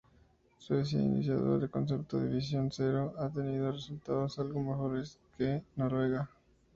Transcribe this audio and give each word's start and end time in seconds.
Suecia, 0.57 0.99
iniciador 0.99 1.59
del 1.59 1.69
concepto 1.69 2.19
de 2.19 2.27
"Visión 2.33 2.71
Cero", 2.71 3.13
ha 3.19 3.29
tenido 3.29 3.71
resultados 3.71 4.39
algo 4.39 4.59
mejores 4.63 5.19
que 5.37 5.61
Noruega. 5.75 6.27